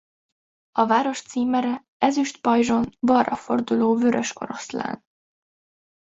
[0.71, 5.03] A város címere ezüst pajzson balra forduló vörös oroszlán.